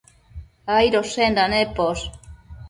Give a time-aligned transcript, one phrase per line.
[0.77, 2.03] Aidoshenda neposh